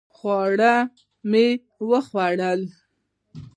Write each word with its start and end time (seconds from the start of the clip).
خواړه 0.15 0.73
مې 1.29 1.45
وخوړل 1.89 2.61